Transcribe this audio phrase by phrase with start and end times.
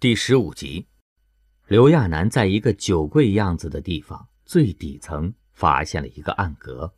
[0.00, 0.86] 第十五集，
[1.66, 6.94] 刘亚楠在一个酒柜样子的地方最底层发现了一个暗格，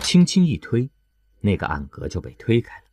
[0.00, 0.90] 轻轻一推，
[1.38, 2.86] 那个暗格就被推开了。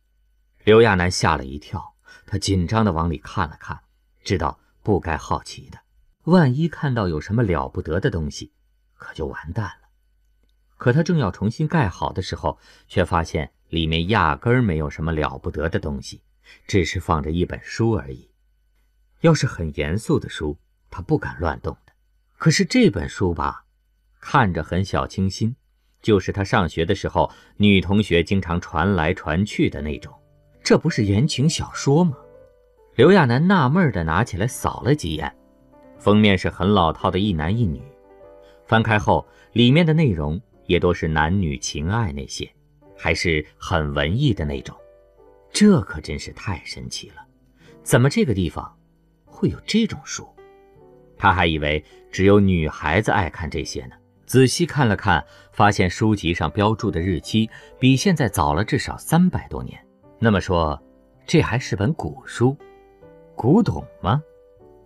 [0.62, 3.80] 刘亚楠吓了一跳，他紧张的往里看了看，
[4.22, 5.80] 知道不该好奇的，
[6.22, 8.52] 万一看到有什么了不得的东西，
[8.94, 9.88] 可就完蛋了。
[10.76, 16.22] 可他正要重新盖好的时候，却发现里面压根儿没有什么了不得的东西，
[16.68, 18.28] 只是放着一本书而已。
[19.22, 20.56] 要是很严肃的书，
[20.90, 21.92] 他不敢乱动的。
[22.36, 23.64] 可是这本书吧，
[24.20, 25.54] 看着很小清新，
[26.00, 30.12] 就是他上学的时候女同学经常传来传去的那种。
[30.62, 32.16] 这不是言情小说吗？
[32.96, 35.32] 刘亚楠纳闷的拿起来扫了几眼，
[35.98, 37.80] 封面是很老套的一男一女。
[38.66, 42.52] 翻开后，里面的内容也都是男女情爱那些，
[42.98, 44.76] 还是很文艺的那种。
[45.52, 47.24] 这可真是太神奇了！
[47.84, 48.76] 怎么这个地方？
[49.42, 50.24] 会有这种书，
[51.18, 53.96] 他还以为只有女孩子爱看这些呢。
[54.24, 59.84] 仔细看了看，发现书籍上标注的日期比现在早了至少三百多年。
[60.20, 60.80] 那么说，
[61.26, 62.56] 这还是本古书，
[63.34, 64.22] 古董吗？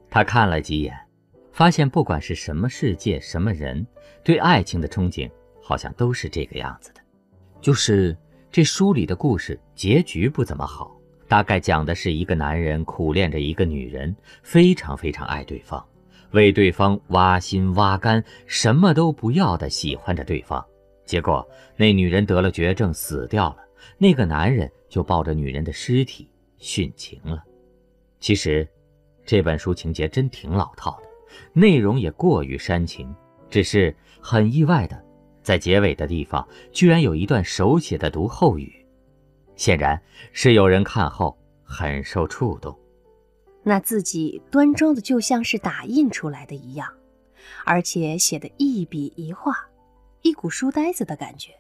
[0.09, 0.97] 他看了几眼，
[1.53, 3.87] 发现不管是什么世界、什么人，
[4.25, 5.31] 对爱情的憧憬
[5.63, 7.01] 好像都是这个样子的，
[7.61, 8.17] 就是
[8.51, 10.96] 这书里的故事结局不怎么好。
[11.29, 15.85] 大概讲的是一个男人苦恋着一个女人，非常非常爱对方，
[16.31, 20.65] 为对方挖心挖肝，什么都不要的喜欢着对方。
[21.05, 21.47] 结果
[21.77, 23.57] 那女人得了绝症死掉了，
[23.99, 26.29] 那个男人就抱着女人的尸体
[26.61, 27.43] 殉情了。
[28.21, 28.67] 其实，
[29.25, 31.09] 这本书情节真挺老套的，
[31.53, 33.13] 内容也过于煽情，
[33.51, 35.05] 只是很意外的，
[35.43, 38.86] 在结尾的地方居然有一段手写的读后语。
[39.57, 40.01] 显然
[40.33, 42.79] 是有人看后很受触动，
[43.63, 46.93] 那字迹端庄的就像是打印出来的一样，
[47.65, 49.57] 而且写的一笔一画，
[50.23, 51.53] 一股书呆子的感觉。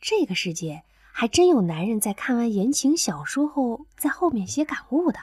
[0.00, 0.82] 这个世界
[1.12, 5.18] 还真有男人在看完言情小说后在后面写感悟的，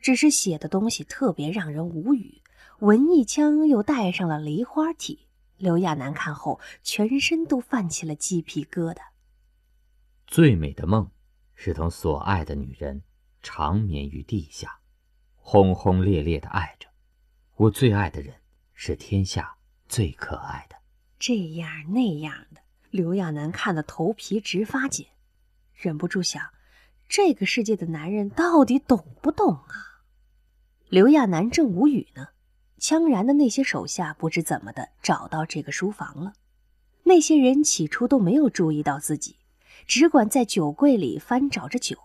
[0.00, 2.40] 只是写的东西特别让人无语，
[2.78, 5.26] 文艺腔又带上了梨花体。
[5.58, 8.98] 刘亚楠看后全身都泛起了鸡皮疙瘩。
[10.26, 11.08] 最美的梦，
[11.54, 13.02] 是同所爱的女人
[13.42, 14.80] 长眠于地下，
[15.36, 16.88] 轰轰烈烈的爱着。
[17.54, 18.34] 我最爱的人
[18.74, 19.56] 是天下
[19.88, 20.76] 最可爱的。
[21.18, 22.60] 这样那样的，
[22.90, 25.06] 刘亚楠看得头皮直发紧，
[25.72, 26.42] 忍不住想：
[27.08, 30.02] 这个世界的男人到底懂不懂啊？
[30.88, 32.28] 刘亚楠正无语呢，
[32.78, 36.32] 羌然的那些手下不知怎么的找到这个书房了。
[37.04, 39.36] 那些人起初都没有注意到自己。
[39.86, 41.96] 只管在酒柜里翻找着酒，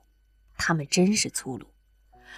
[0.57, 1.65] 他们真是粗鲁。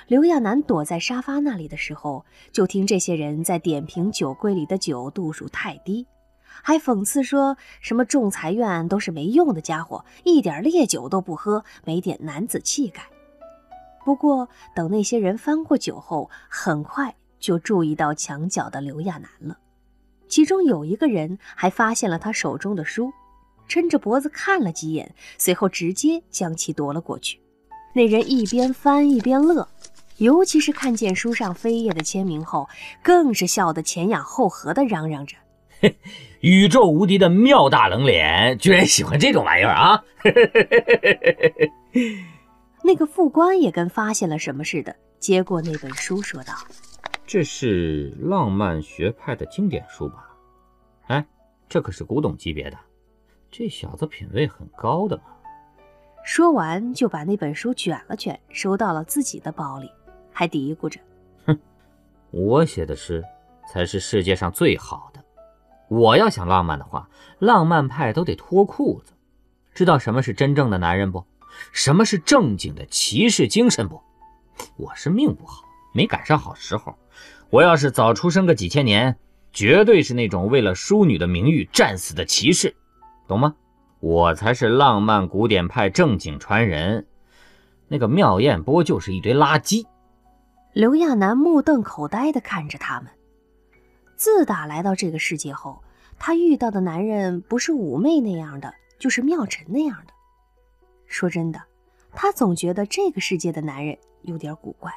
[0.07, 6.07] 刘亚楠躲在沙发那里的时候，就听这些人在点评酒柜里的酒度数太低，
[6.45, 13.03] 还讽刺说什么仲裁院都是没用的家伙，一点烈酒都不喝，没点男子气概。
[14.03, 19.57] 不过等那些人翻过酒后，很快就注意到墙角的刘亚楠了，
[20.27, 23.11] 其中有一个人还发现了他手中的书。
[23.67, 27.39] 抻着脖子看了几眼，随后直接将其夺了过去。
[27.93, 29.67] 那人一边翻一边乐，
[30.17, 32.67] 尤其是看见书上飞页的签名后，
[33.03, 35.35] 更是笑得前仰后合的嚷嚷着：
[36.41, 40.03] “宇宙无敌的妙大冷脸，居然喜欢这种玩意儿啊！”
[42.83, 46.53] 那个副官也跟发现了什么似的，接过那本书说道
[47.25, 50.29] ：“这是浪漫学派的经典书吧？
[51.07, 51.25] 哎，
[51.69, 52.77] 这可是古董级别的。”
[53.55, 55.25] 这小子品味很高的嘛！
[56.25, 59.91] 说完，就把那本书卷了卷，收到了自己的包里，
[60.31, 60.99] 还嘀咕着
[61.45, 61.59] ：“哼，
[62.31, 63.23] 我写的诗
[63.71, 65.23] 才是世界上最好的。
[65.87, 69.13] 我要想浪漫的话，浪漫派都得脱裤子。
[69.75, 71.23] 知道什么是真正的男人不？
[71.71, 74.01] 什么是正经的骑士精神不？
[74.77, 75.63] 我是命不好，
[75.93, 76.97] 没赶上好时候。
[77.51, 79.15] 我要是早出生个几千年，
[79.51, 82.75] 绝对是那种为了淑女的名誉战死的骑士。”
[83.33, 83.55] 懂吗？
[83.99, 87.07] 我才是浪漫古典派正经传人，
[87.87, 89.85] 那个妙艳波就是一堆垃圾。
[90.73, 93.09] 刘亚楠目瞪口呆地看着他们。
[94.15, 95.81] 自打来到这个世界后，
[96.19, 100.13] 他遇到的男人不是妩媚那样的，就是妙晨那样的。
[101.07, 101.59] 说真的，
[102.11, 104.93] 他总觉得这个世界的男人有点古怪。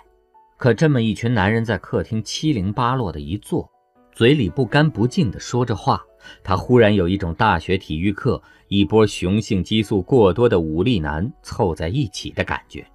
[0.58, 3.70] 可这么一群男人在客厅七零八落的一坐，
[4.12, 6.02] 嘴里不干不净地说着话。
[6.42, 12.86] 他忽然有一种大学体育课一波雄性激素过多的武力男凑在一起的感觉。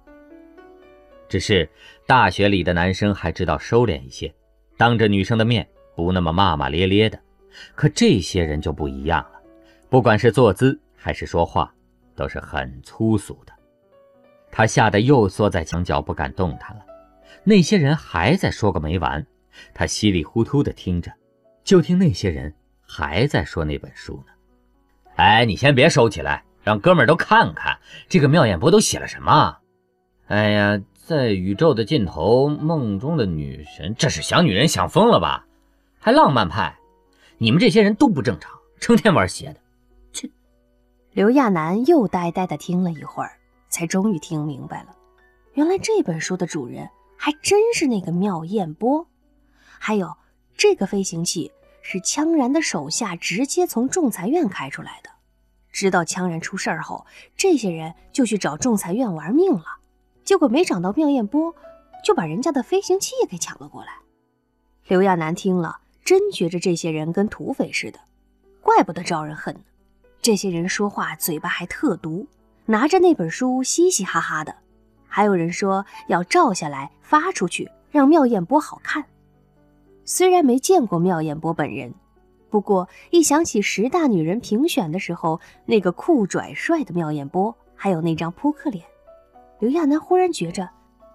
[1.28, 1.68] 只是
[2.06, 4.32] 大学里的男生还知道收敛一些，
[4.76, 7.18] 当着女生的面不那么骂骂咧咧的。
[7.74, 9.40] 可这些人就不一样了，
[9.88, 11.72] 不管是坐姿还是说话，
[12.14, 13.52] 都是很粗俗的。
[14.50, 16.82] 他吓得又缩在墙角，不敢动弹了。
[17.44, 19.26] 那些人还在说个没完，
[19.74, 21.10] 他稀里糊涂的听着，
[21.64, 22.54] 就听那些人
[22.94, 24.32] 还在说那本书呢。
[25.16, 29.56] 哎，你先别收起来，让哥们都看看这个妙艳波都写了什么。
[30.26, 35.46] 哎呀，在宇宙的尽头，梦中的女神，这是想女人想疯了吧？
[35.98, 36.76] 还浪漫派？
[37.38, 39.60] 你们这些人都不正常，成天玩邪的。
[40.12, 40.28] 切！
[41.12, 43.38] 刘亚楠又呆呆的听了一会儿，
[43.70, 44.94] 才终于听明白了，
[45.54, 49.06] 原来这本书的主人还真是那个妙艳波。
[49.78, 50.14] 还有，
[50.58, 51.50] 这个飞行器
[51.82, 55.10] 是羌然的手下直接从仲裁院开出来的。
[55.70, 57.06] 知道羌然出事儿后，
[57.36, 59.64] 这些人就去找仲裁院玩命了，
[60.24, 61.54] 结果没找到妙艳波，
[62.04, 63.92] 就把人家的飞行器给抢了过来。
[64.86, 65.80] 刘亚楠听了。
[66.04, 68.00] 真觉着这些人跟土匪似的，
[68.60, 69.60] 怪不得招人恨呢。
[70.20, 72.26] 这些人说话嘴巴还特毒，
[72.66, 74.52] 拿着那本书嘻嘻哈哈的。
[75.06, 79.04] 还有人说要照下来发出去，让妙艳波好看。
[80.04, 81.94] 虽然没见过妙艳波本人，
[82.50, 88.84] 不过一想起十大女人评选的时候那个酷拽帅的妙艳波，还有那张扑克脸，
[89.60, 90.68] 刘亚楠忽然觉着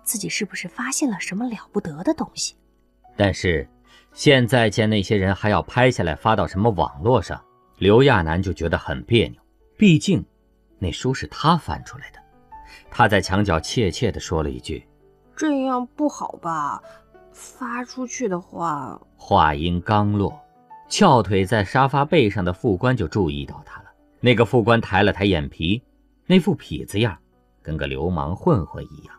[0.03, 2.55] 自己是不是发现了什么了不得的东西。
[3.15, 3.67] 但是。
[4.13, 7.39] 现在见那些人还要拍下来发到什么网络上，
[7.77, 9.39] 刘亚楠就觉得很别扭。
[9.77, 10.25] 毕竟，
[10.79, 12.19] 那书是他翻出来的。
[12.89, 14.87] 他在墙角怯怯地说了一句
[15.37, 16.81] ：“这样不好吧？
[17.37, 20.37] 发出去的话……”话音刚落，
[20.89, 23.85] 翘腿在沙发背上的副官就注意到他了。
[24.19, 25.83] 那个副官抬了抬眼皮，
[26.25, 27.15] 那副痞子样，
[27.61, 29.13] 跟个流氓混混一样。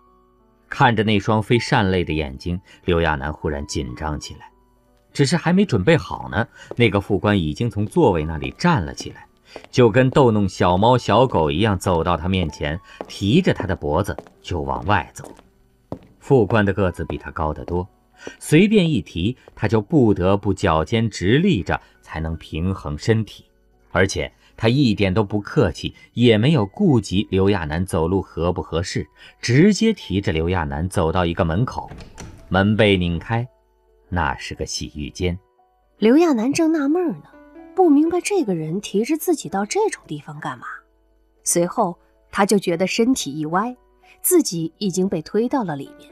[0.69, 4.50] 看着那双非善类的眼睛，刘亚楠忽然紧张起来。
[5.12, 9.26] 只是还没准备好呢，那个副官已经从座位那里站了起来，
[9.70, 15.25] 就跟逗弄小猫小狗一样，走到他面前，提着他的脖子就往外走。
[16.19, 17.88] 副官的个子比他高得多，
[18.38, 23.44] 随便一提，他就不得不脚尖直立着才能平衡身体，
[23.91, 29.06] 而且他一点都不客气，也没有顾及刘亚楠走路合不合适，
[29.41, 31.91] 直接提着刘亚楠走到一个门口，
[32.49, 33.47] 门被拧开。
[34.09, 35.38] 那是个洗浴间，
[35.99, 37.25] 刘亚楠正纳闷呢，
[37.75, 40.67] 不明白这个人提着自己到这种地方干嘛。
[41.44, 41.99] 随后
[42.31, 43.76] 他就觉得身体一歪，
[44.23, 46.11] 自己已经被推到了里面。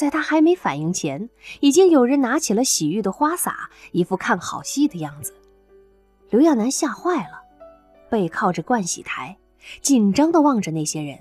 [0.00, 1.28] 在他还没反应前，
[1.60, 5.34] 已经有人拿起了洗浴的花洒，一副看好戏的样子。
[6.30, 7.42] 刘亚楠吓坏了，
[8.08, 9.36] 背靠着盥洗台，
[9.82, 11.18] 紧张地望着那些人。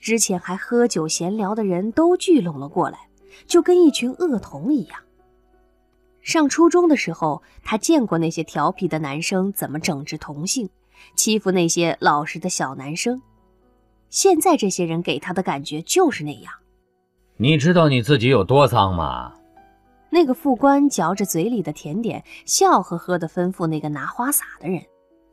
[0.00, 2.98] 之前还喝酒闲聊的人都聚拢了过来，
[3.46, 4.98] 就跟一群恶童一样。
[6.20, 10.68] 上初中的时候，他见过那些调皮的男生怎么整治同性，
[11.14, 13.22] 欺负那些老实的小男生。
[14.08, 16.52] 现在这些人给他的感觉就是那样。
[17.42, 19.32] 你知道你自己有多脏吗？
[20.10, 24.82] 那个副官嚼着嘴里的甜点，笑呵呵地吩咐那个拿花洒的人：“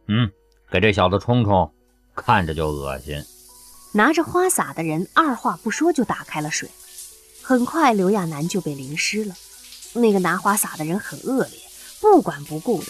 [0.07, 0.31] 嗯，
[0.71, 1.69] 给这小子冲冲，
[2.15, 3.21] 看着就恶心。”
[3.91, 6.69] 拿着花洒的人二话不说就打开了水，
[7.43, 9.35] 很快刘亚楠就被淋湿了。
[9.91, 11.59] 那个拿花洒的人很恶劣，
[11.99, 12.87] 不管不顾的，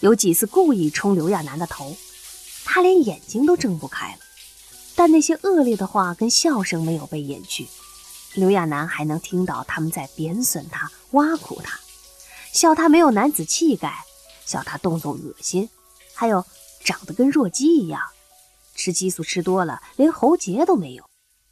[0.00, 1.96] 有几次故意冲刘亚楠的头，
[2.66, 4.18] 他连眼睛都睁不开了。
[4.94, 7.66] 但那些恶劣的话跟笑声没有被掩去，
[8.34, 11.78] 刘亚楠还能听到他们在贬损他、挖苦他，
[12.52, 14.04] 笑他没有男子气概，
[14.44, 15.68] 笑他动作恶心，
[16.14, 16.44] 还有
[16.84, 18.00] 长得跟弱鸡一样，
[18.74, 21.04] 吃激素吃多了连喉结都没有。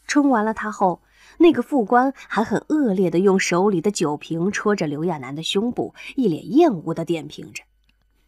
[0.07, 1.01] 冲完了他后。
[1.41, 7.63] 那个副官还很恶劣的用手里的酒瓶戳着刘亚楠的胸部，一脸厌恶的点评着：“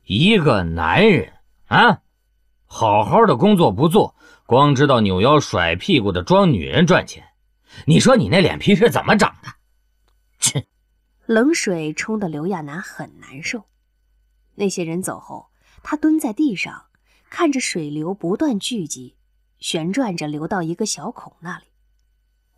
[0.07, 1.33] 一个男人
[1.67, 2.03] 啊，
[2.67, 4.15] 好好的工作不做，
[4.47, 7.25] 光知道扭腰甩屁股的装女人赚钱，
[7.87, 9.55] 你说你那脸皮是怎么长的？”
[10.39, 10.67] 切！
[11.27, 13.65] 冷水冲得刘亚楠很难受。
[14.57, 15.51] 那些人走后，
[15.83, 16.87] 他蹲在地上，
[17.31, 19.17] 看着水流不断聚集，
[19.59, 21.67] 旋转着流到一个小孔那里。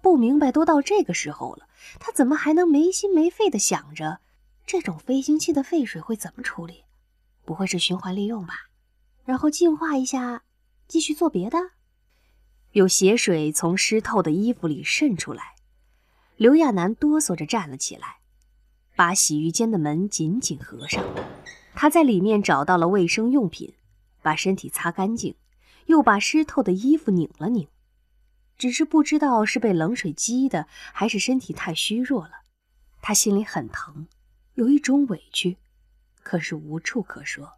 [0.00, 1.68] 不明白，都到这个时候了，
[2.00, 4.20] 他怎么还能没心没肺的想着
[4.66, 6.84] 这种飞行器的废水会怎么处理？
[7.44, 8.54] 不会是循环利用吧？
[9.24, 10.42] 然后净化一下，
[10.88, 11.58] 继续做别的？
[12.72, 15.56] 有血水从湿透的衣服里渗出来，
[16.36, 18.20] 刘亚楠哆嗦着站了起来，
[18.96, 21.04] 把洗浴间的门紧紧合上。
[21.74, 23.74] 他在里面找到了卫生用品，
[24.22, 25.34] 把身体擦干净，
[25.84, 27.68] 又把湿透的衣服拧了拧。
[28.56, 32.32] 只是不知道是被冷水激的，还是身体太虚弱了。
[33.02, 34.06] 他心里很疼，
[34.54, 35.58] 有一种委屈，
[36.22, 37.52] 可是无处可说。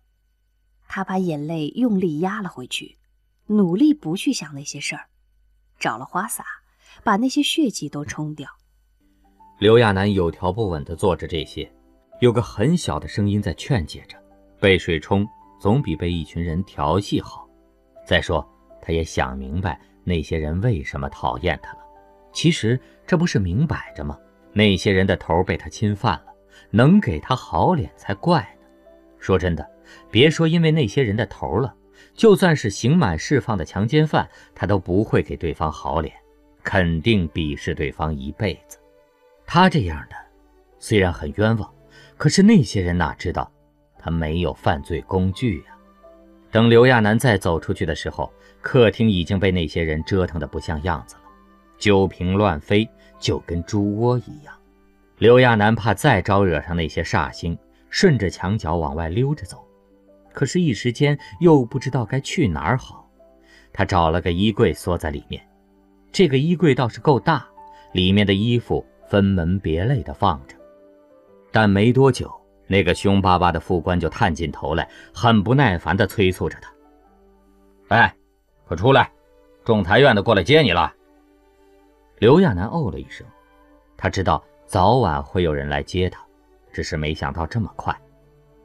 [0.88, 2.96] 他把眼泪用力压了回去，
[3.46, 5.06] 努力不去想那些事儿，
[5.78, 6.44] 找了花洒，
[7.02, 8.48] 把那些血迹都冲掉。
[9.58, 11.70] 刘亚楠有条不紊地做着这些，
[12.20, 14.16] 有个很小的声音在劝解着：
[14.58, 15.26] 被水冲
[15.60, 17.48] 总比被一群人调戏好。
[18.06, 18.46] 再说，
[18.80, 19.80] 他也想明白。
[20.06, 21.78] 那些人为什么讨厌他了？
[22.30, 24.18] 其实这不是明摆着吗？
[24.52, 26.26] 那些人的头被他侵犯了，
[26.70, 28.66] 能给他好脸才怪呢。
[29.18, 29.66] 说真的，
[30.10, 31.74] 别说因为那些人的头了，
[32.14, 36.14] 就算是刑满释放的强奸犯，他都不会给对方好脸，
[36.62, 38.78] 肯定鄙视对方一辈子。
[39.44, 40.16] 他这样的
[40.78, 41.70] 虽然很冤枉，
[42.16, 43.50] 可是那些人哪知道，
[43.98, 45.76] 他没有犯罪工具呀。
[46.50, 48.32] 等刘亚楠再走出去的时候。
[48.66, 51.22] 客厅已经被那些人折腾得不像样子了，
[51.76, 52.88] 酒瓶乱飞，
[53.20, 54.54] 就跟猪窝一样。
[55.18, 57.58] 刘亚楠怕再招惹上那些煞星，
[57.90, 59.62] 顺着墙角往外溜着走，
[60.34, 63.08] 可是，一时间又不知道该去哪儿好。
[63.72, 65.42] 他找了个衣柜缩在里面，
[66.12, 67.46] 这个衣柜倒是够大，
[67.92, 70.56] 里面的衣服分门别类的放着。
[71.50, 72.30] 但没多久，
[72.66, 76.70] 那个凶巴巴的副官就探进头来，很不耐烦地催促着他
[77.96, 78.14] ：“哎！”
[78.66, 79.10] 快出来！
[79.64, 80.92] 仲裁院的过来接你了。
[82.18, 83.26] 刘亚楠哦了一声，
[83.96, 86.20] 他知道早晚会有人来接他，
[86.72, 87.94] 只是没想到这么快。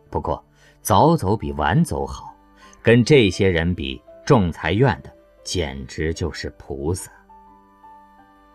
[0.10, 0.44] 不过
[0.90, 2.34] 早走比晚走好，
[2.82, 7.12] 跟这些人比，仲裁院的简直就是菩萨。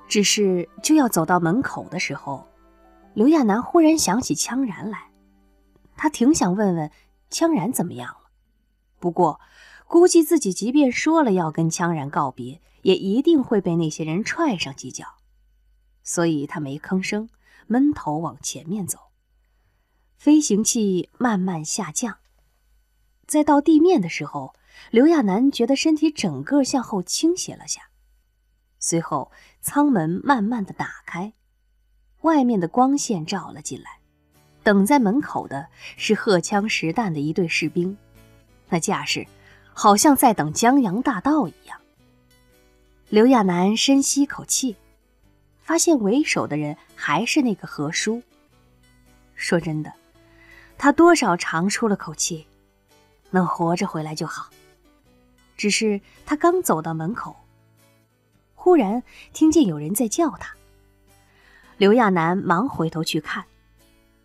[0.09, 2.45] 只是就要走到门口的时候，
[3.15, 5.13] 刘亚楠忽然想起羌然来，
[5.97, 6.91] 他挺想问问
[7.31, 8.29] 羌然怎么样了，
[8.99, 9.41] 不过。
[9.87, 15.07] 估计自己即便说了要跟羌然告别，也一定会被那些人踹上几脚，
[16.03, 17.29] 所以他没吭声，
[17.69, 18.99] 闷头往前面走。
[20.17, 22.17] 飞行器慢慢下降，
[23.27, 24.55] 在到地面的时候，
[24.91, 27.83] 刘亚楠觉得身体整个向后倾斜了下。
[28.79, 31.33] 随后，舱门慢慢的打开，
[32.23, 33.99] 外面的光线照了进来。
[34.63, 37.97] 等在门口的是荷枪实弹的一队士兵，
[38.69, 39.27] 那架势。
[39.77, 41.77] 好像在等江洋大盗一样。
[43.09, 44.77] 刘亚楠深吸一口气，
[45.61, 48.23] 发现为首的人还是那个何叔。
[49.35, 49.93] 说真的，
[50.79, 52.47] 他多少长出了口气，
[53.35, 54.49] 能活着回来就好。
[55.57, 57.35] 只是他刚走到门口，
[58.55, 60.55] 忽然听见有人在叫他。
[61.77, 63.45] 刘亚楠忙回头去看，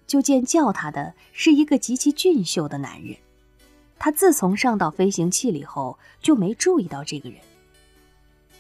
[0.06, 3.18] 就见叫他的是一个极其俊秀的男人。
[3.98, 7.40] 他自从上到飞行器里后，就没注意到这个人。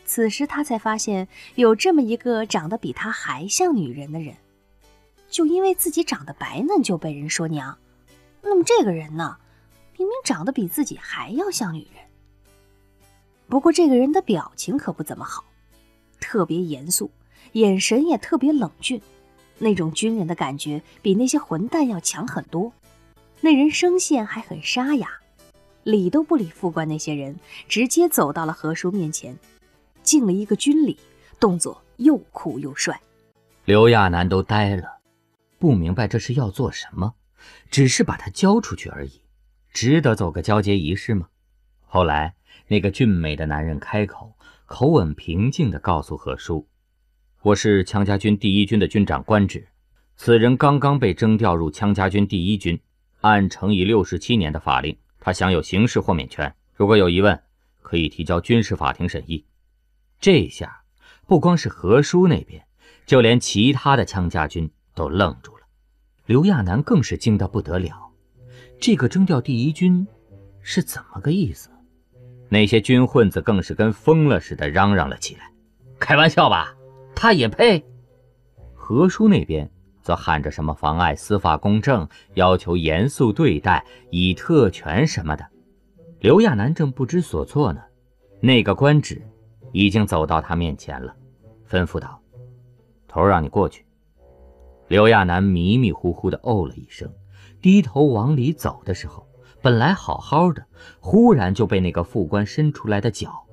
[0.03, 4.35] 此时他才发现，有这么一个长得比他还像女人的人，
[5.29, 7.77] 就因为自己长得白嫩就被人说娘。
[8.41, 9.37] 那么这个人呢，
[9.99, 12.01] 明明长得比自己还要像女人。
[13.49, 15.43] 不过这个人的表情可不怎么好，
[16.21, 17.11] 特别严肃，
[17.51, 19.01] 眼神也特别冷峻，
[19.57, 22.71] 那种军人的感觉比那些混蛋要强很多。
[23.41, 25.09] 那人声线还很沙哑。
[25.83, 27.37] 理都不理副官那些人，
[27.67, 29.37] 直接走到了何叔面前，
[30.01, 30.97] 敬了一个军礼，
[31.41, 33.01] 动作又酷又帅。
[33.65, 34.99] 刘亚楠都呆了，
[35.57, 37.15] 不明白这是要做什么，
[37.69, 39.21] 只是把他交出去而已，
[39.71, 41.27] 值得走个交接仪式吗？
[41.85, 42.35] 后来，
[42.67, 44.35] 那个俊美的男人开口，
[44.65, 46.67] 口吻平静地告诉何叔
[47.41, 49.67] ：“我是羌家军第一军的军长官职，
[50.15, 52.79] 此人刚刚被征调入羌家军第一军，
[53.21, 57.43] 按乘以六十七年的法令。”他享有刑事豁免权，如果有疑问，
[57.81, 59.45] 可以提交军事法庭审议。
[60.19, 60.83] 这下
[61.27, 62.65] 不光是何叔那边，
[63.05, 65.63] 就连其他的羌家军都愣住了。
[66.25, 68.08] 刘亚楠更是惊得不得了，
[68.79, 70.07] 这个征调第一军
[70.61, 71.69] 是怎么个意思？
[72.49, 75.51] 那些军混子更是跟疯了似的嚷嚷了起来
[75.99, 76.75] ：“开玩笑吧，
[77.15, 77.85] 他也配？”
[78.73, 79.69] 何叔那边。
[80.01, 85.45] 则喊着什么妨碍司法公正，要求严肃对待，以特权什么的。
[86.19, 87.81] 刘亚楠正不知所措呢，
[88.39, 89.21] 那个官职
[89.71, 91.15] 已经走到他面前了，
[91.69, 92.19] 吩咐道
[93.07, 93.85] ：“头儿让你过去。”
[94.87, 97.13] 刘亚楠迷迷糊糊的哦了一声，
[97.61, 99.27] 低头往里走的时候，
[99.61, 100.65] 本来好好的，
[100.99, 103.45] 忽然就被那个副官伸出来的脚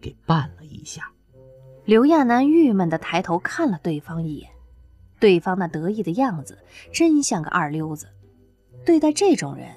[0.00, 1.10] 给绊了一下。
[1.84, 4.50] 刘亚楠郁闷的抬头看了对方一眼。
[5.18, 6.58] 对方那得意的样子，
[6.92, 8.08] 真像个二流子。
[8.86, 9.68] 对待这种人，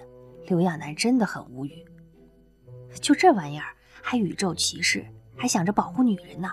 [0.47, 1.83] 刘亚楠真的很无语。
[3.01, 3.65] 就这玩意儿，
[4.01, 6.49] 还宇宙骑士，还想着保护女人呢？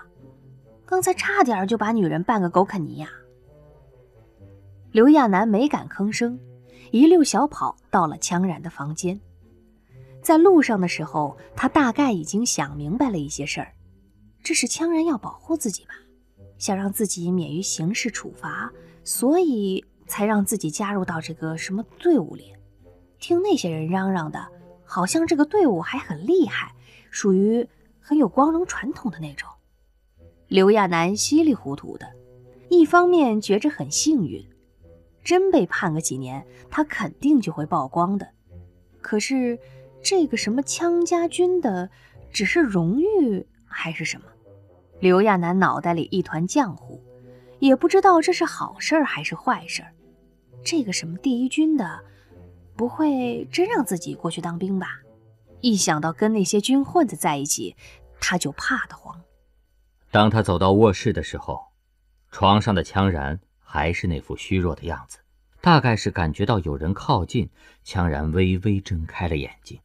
[0.84, 3.08] 刚才差点就把女人扮个狗啃泥呀！
[4.90, 6.36] 刘亚楠没敢吭声，
[6.90, 9.20] 一溜小跑到了羌然的房间。
[10.22, 13.72] 在路上的时候，他大概已经想明白了一些事儿。
[14.42, 15.94] 这是羌然要保护自己吧，
[16.58, 18.72] 想让自己免于刑事处罚，
[19.04, 22.52] 所以才让自己加入到这个什么队伍里。
[23.18, 24.46] 听那些人嚷嚷的，
[24.84, 26.74] 好像这个队伍还很厉害，
[27.10, 27.66] 属于
[28.00, 29.48] 很有光荣传统的那种。
[30.48, 32.06] 刘亚楠稀里糊涂的，
[32.68, 34.44] 一方面觉着很幸运，
[35.22, 38.28] 真被判个几年，他肯定就会曝光的。
[39.00, 39.58] 可是。
[40.02, 41.90] 这个什么羌家军的，
[42.32, 44.24] 只是荣誉还是什么？
[44.98, 46.98] 刘亚楠脑袋里一团浆糊，
[47.58, 49.84] 也不知道这是好事还是坏事。
[50.64, 52.00] 这个什么第一军的，
[52.74, 55.02] 不会真让自己过去当兵吧？
[55.60, 57.76] 一想到跟那些军混子在一起，
[58.22, 59.20] 他就怕得慌。
[60.10, 61.60] 当他走到卧室的时候，
[62.30, 63.38] 床上的羌然
[63.72, 65.20] 还是那副虚弱的样子，
[65.60, 67.48] 大概是感觉到有人靠近，
[67.84, 69.78] 羌然微微睁开了眼睛。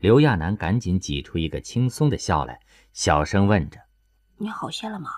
[0.00, 2.58] 刘亚楠赶紧挤出一个轻松的笑来，
[2.92, 3.78] 小声问着
[4.38, 5.08] ：“你好些了吗？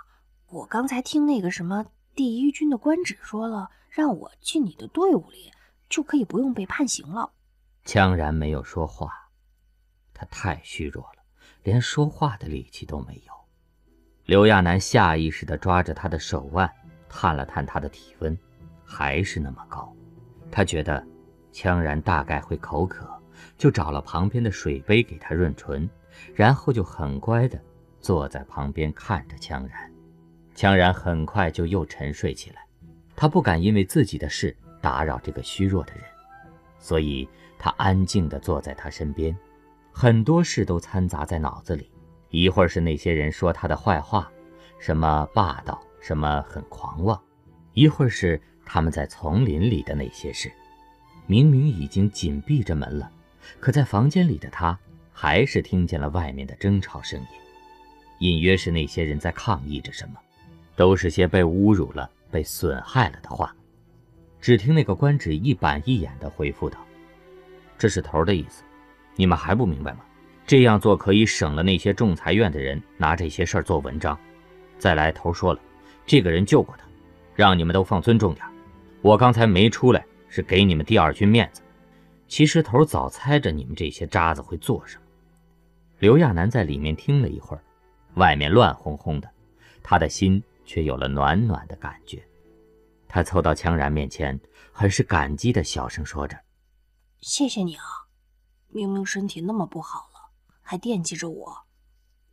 [0.48, 5.50] 我刚才听那个什么第一军的官职说了，让我进你的队伍里，
[5.88, 7.32] 就可以不用被判刑了。”
[7.86, 9.30] 羌然没有说话，
[10.12, 11.22] 他太虚弱了，
[11.62, 13.32] 连说话的力气都没有。
[14.26, 16.70] 刘亚楠下意识地抓着他的手腕，
[17.16, 18.36] 探了探他的体温，
[18.84, 19.94] 还是那么高。
[20.50, 21.06] 他觉得，
[21.52, 23.08] 羌然大概会口渴。
[23.58, 25.88] 就找了旁边的水杯给他润唇，
[26.34, 27.60] 然后就很乖的
[28.00, 29.92] 坐在旁边看着羌然。
[30.56, 32.64] 羌然很快就又沉睡起来，
[33.14, 36.04] 他不敢因为自己的事打扰这个虚弱的人，
[36.78, 37.28] 所以
[37.58, 39.36] 他安静的坐在他身边，
[39.92, 41.90] 很多事都掺杂在脑子里。
[42.30, 44.30] 一会儿是那些人说他的坏话，
[44.78, 47.18] 什么霸道，什么很狂妄；
[47.72, 50.52] 一会儿是他们在丛林里的那些事，
[51.26, 53.10] 明明已经紧闭着门了。
[53.58, 54.78] 可在房间里的他，
[55.14, 57.26] 还是听见了外面的争吵声音，
[58.18, 60.20] 隐约是那些人在抗议着什么，
[60.76, 63.56] 都是些被侮辱了、被损害了的话。
[64.42, 66.78] 只听那个官职一板一眼地回复道
[67.78, 68.62] ：“这是头的意思，
[69.16, 70.00] 你们还不明白吗？
[70.46, 74.18] 这样做可以省了那些仲裁院的人拿这些事儿做文章。
[74.78, 75.60] 再来，头说了，
[76.06, 76.86] 这个人救过他，
[77.34, 78.46] 让你们都放尊重点。
[79.02, 81.62] 我刚才没出来，是给你们第二军面子。”
[82.26, 85.02] 其实头早猜着你们这些渣子会做什么。
[85.98, 87.62] 刘亚楠在里面听了一会儿，
[88.14, 89.30] 外面乱哄哄的，
[89.82, 92.22] 他的心却有了暖暖的感觉。
[93.06, 94.40] 他凑到羌然面前，
[94.72, 96.36] 很是感激的小声说着
[97.20, 97.84] ：“谢谢你啊，
[98.68, 101.56] 明明身体那么不好了，还惦记着我。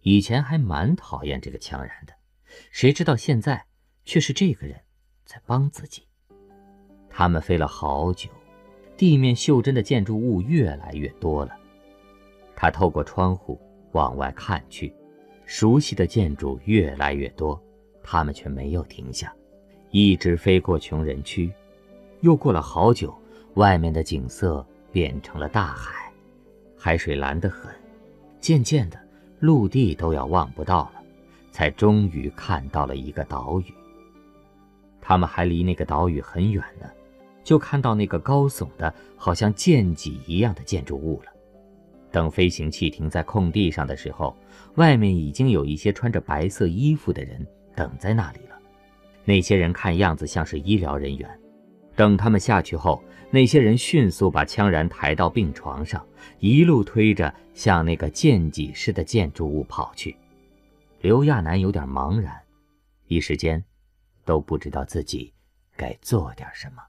[0.01, 2.13] 以前还蛮讨厌这个羌然的，
[2.71, 3.65] 谁知道现在
[4.05, 4.79] 却是这个人
[5.25, 6.03] 在帮自己。
[7.09, 8.29] 他们飞了好久。”
[8.97, 11.57] 地面袖珍的建筑物越来越多了，
[12.55, 13.59] 他透过窗户
[13.93, 14.93] 往外看去，
[15.43, 17.59] 熟悉的建筑越来越多，
[18.03, 19.33] 他们却没有停下，
[19.89, 21.51] 一直飞过穷人区，
[22.19, 23.11] 又过了好久，
[23.55, 26.13] 外面的景色变成了大海，
[26.77, 27.73] 海水蓝得很，
[28.39, 28.99] 渐渐的，
[29.39, 31.00] 陆地都要望不到了，
[31.61, 33.73] 才终于看到了一个岛屿。
[34.99, 36.87] 他们还离那个岛屿很远呢。
[37.43, 41.31] 就看到那个高耸的，好像剑脊一样的建筑物了。
[42.09, 44.35] 等飞行器停在空地上的时候，
[44.73, 47.45] 外面已经有一些穿着白色衣服的人
[47.75, 48.57] 等在那里了。
[49.23, 51.29] 那些人看样子像是医疗人员。
[51.95, 56.03] 等他们下去后，那些人迅速把羌然抬到病床上，
[56.39, 60.17] 一路推着向那个剑脊式的建筑物跑去。
[61.01, 62.39] 刘亚楠有点茫然，
[63.07, 63.63] 一时间
[64.23, 65.33] 都不知道自己
[65.75, 66.83] 该做点什么。